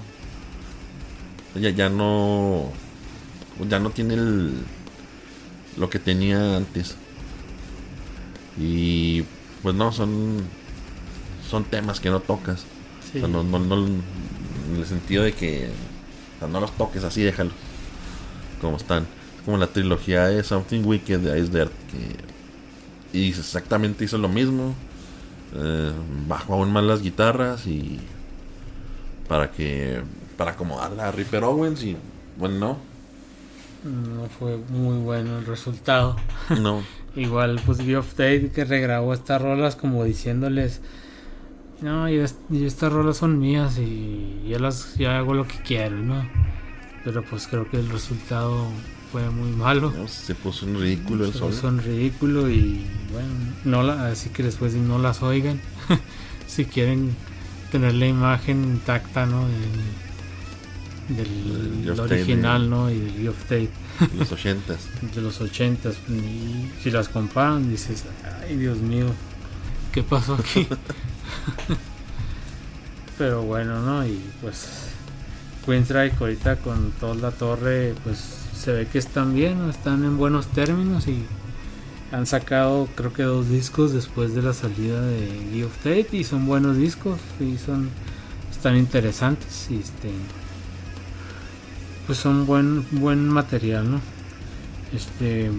[1.60, 2.72] Ya, ya no.
[3.68, 4.54] Ya no tiene el,
[5.78, 6.96] lo que tenía antes.
[8.60, 9.24] Y
[9.64, 10.42] pues no, son.
[11.50, 12.64] Son temas que no tocas.
[13.12, 13.18] Sí.
[13.18, 14.04] O sea, no, no, no- en
[14.78, 15.70] el sentido de que.
[16.36, 17.54] o sea, no los toques así, déjalos.
[18.62, 19.06] Como están.
[19.46, 21.72] Como la trilogía de Something Wicked de Ice Dirt.
[21.92, 24.74] Que, y exactamente hizo lo mismo.
[25.56, 25.92] Eh,
[26.28, 28.00] bajó aún más las guitarras y.
[29.28, 30.02] Para que.
[30.38, 31.98] Para acomodarla a Ripper Owens y.
[32.38, 32.92] Bueno, no.
[33.90, 36.16] No fue muy bueno el resultado.
[36.60, 36.84] No.
[37.16, 40.82] Igual, pues Geoff Tate que regrabó estas rolas como diciéndoles,
[41.82, 45.58] no, y, es- y estas rolas son mías y ya las ya hago lo que
[45.66, 46.26] quiero, ¿no?
[47.04, 48.66] Pero pues creo que el resultado
[49.12, 49.92] fue muy malo.
[49.98, 51.54] No, Se puso en ridículo el sol.
[51.54, 53.30] Son ridículo y bueno,
[53.66, 55.60] no la, así que después no las oigan.
[56.48, 57.14] si quieren
[57.72, 59.48] tener la imagen intacta, ¿no?
[61.16, 62.90] Del, original, ¿no?
[62.90, 63.70] Y del Geoff Tate
[64.18, 64.88] Los ochentas.
[65.16, 65.96] de los ochentas.
[66.10, 68.04] Y si las comparan, dices,
[68.42, 69.08] ay Dios mío,
[69.92, 70.68] ¿qué pasó aquí?
[73.18, 74.06] Pero bueno, ¿no?
[74.06, 74.68] Y pues
[75.66, 78.18] Queensryche ahorita con toda la torre, pues
[78.56, 81.24] se ve que están bien, están en buenos términos y
[82.12, 86.46] han sacado creo que dos discos después de la salida de Geoff Tate y son
[86.46, 87.90] buenos discos y son
[88.52, 90.10] están interesantes y este
[92.12, 94.02] pues son buen buen material, ¿no?
[94.94, 95.50] Este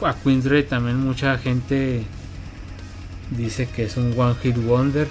[0.00, 2.04] a Queensryche también mucha gente
[3.32, 5.08] dice que es un one hit wonder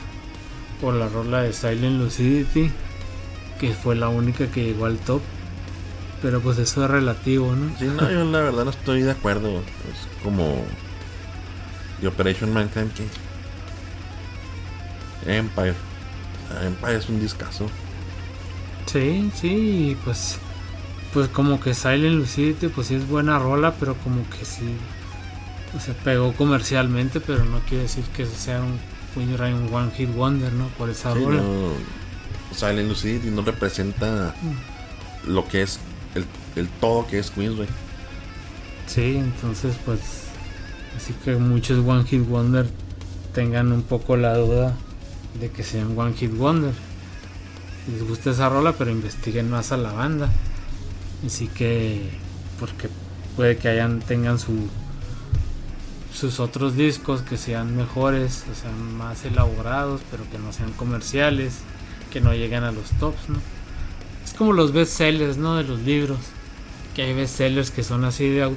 [0.79, 2.71] por la rola de Silent Lucidity
[3.59, 5.21] que fue la única que llegó al top
[6.21, 9.57] pero pues eso es relativo no Sí, no, yo la verdad no estoy de acuerdo.
[9.59, 10.63] Es como.
[11.99, 13.07] The Operation Mankind que.
[15.37, 15.75] Empire.
[16.63, 17.67] Empire es un discazo.
[18.85, 20.39] sí sí pues
[21.13, 24.75] pues como que Silent Lucidity pues sí es buena rola pero como que sí
[25.75, 28.79] o sea, pegó comercialmente pero no quiere decir que sea un
[29.13, 31.71] Queensryche un one hit wonder no por esa Sí, rola no,
[32.51, 34.33] Silent Lucidity no representa
[35.25, 35.79] lo que es
[36.15, 37.67] el, el todo que es Queensway.
[38.87, 39.99] Sí, entonces pues
[40.97, 42.67] así que muchos One Hit Wonder
[43.33, 44.75] tengan un poco la duda
[45.39, 46.73] de que sean One Hit Wonder.
[47.91, 50.29] Les gusta esa rola, pero investiguen más a la banda.
[51.25, 52.09] Así que
[52.59, 52.89] porque
[53.35, 54.69] puede que hayan tengan su
[56.13, 61.59] sus otros discos que sean mejores, o sea, más elaborados, pero que no sean comerciales,
[62.11, 63.39] que no lleguen a los tops, ¿no?
[64.23, 65.55] Es como los bestsellers, ¿no?
[65.55, 66.19] De los libros
[66.93, 68.53] que hay bestsellers que son así de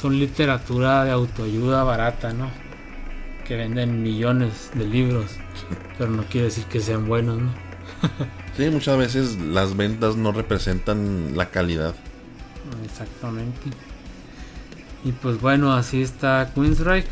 [0.00, 2.50] son literatura de autoayuda barata, ¿no?
[3.46, 5.30] Que venden millones de libros,
[5.98, 7.52] pero no quiere decir que sean buenos, ¿no?
[8.56, 11.94] Sí, muchas veces las ventas no representan la calidad.
[12.84, 13.70] Exactamente.
[15.04, 17.08] Y pues bueno, así está Queensryche,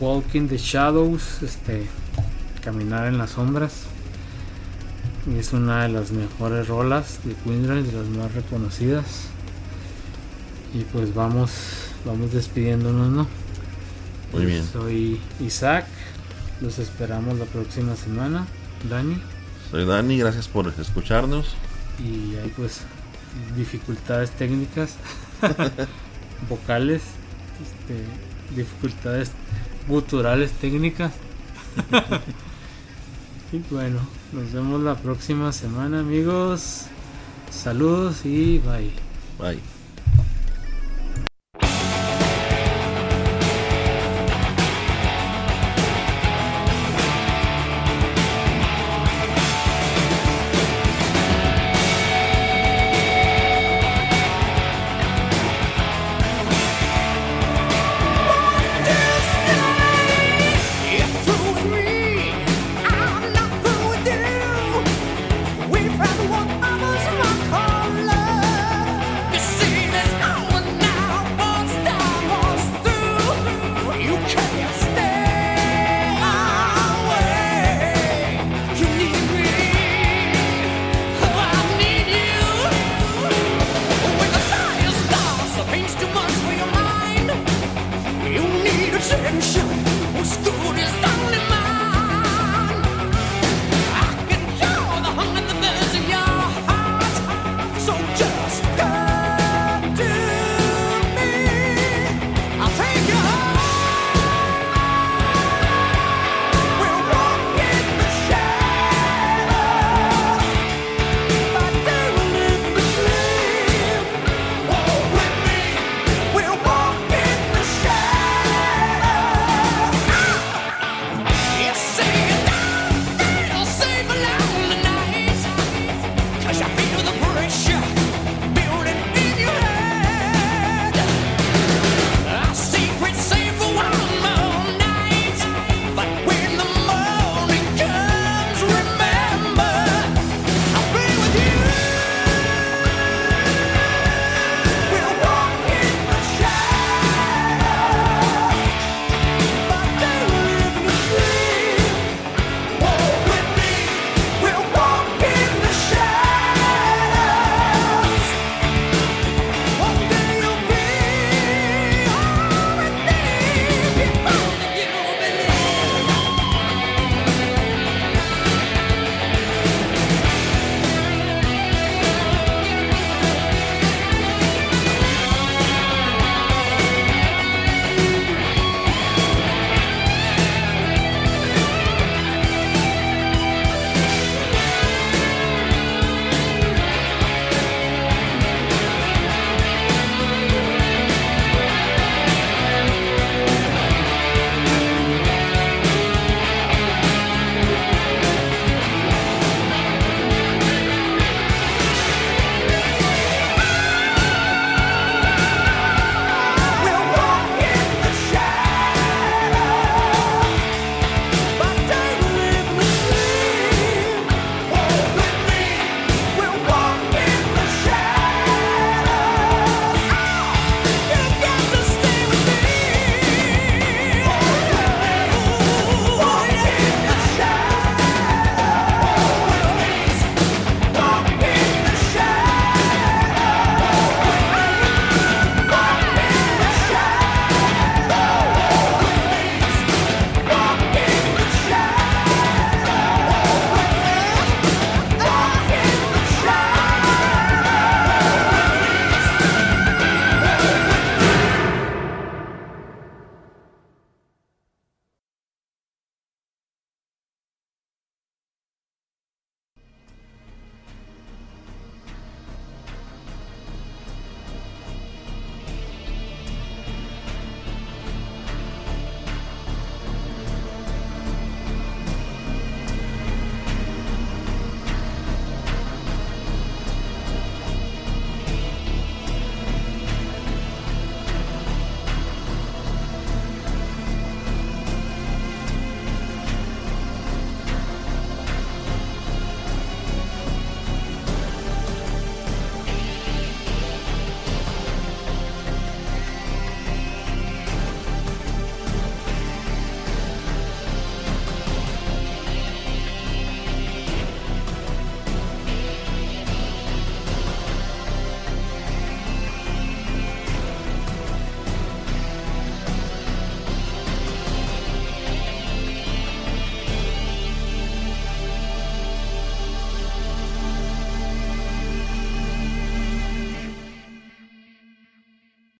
[0.00, 1.86] Walking the Shadows, este,
[2.62, 3.84] caminar en las sombras.
[5.26, 9.28] Y es una de las mejores rolas de Queensryche, de las más reconocidas.
[10.72, 11.50] Y pues vamos,
[12.04, 13.26] vamos despidiéndonos, ¿no?
[14.32, 14.64] Muy bien.
[14.72, 15.86] Soy Isaac,
[16.60, 18.46] los esperamos la próxima semana,
[18.88, 19.33] Dani.
[19.74, 21.56] Soy Dani, gracias por escucharnos.
[21.98, 22.82] Y hay pues
[23.56, 24.94] dificultades técnicas,
[26.48, 27.02] vocales,
[27.60, 29.32] este, dificultades
[29.88, 31.10] guturales técnicas.
[33.52, 33.98] y bueno,
[34.32, 36.84] nos vemos la próxima semana amigos.
[37.50, 38.92] Saludos y bye.
[39.40, 39.73] Bye.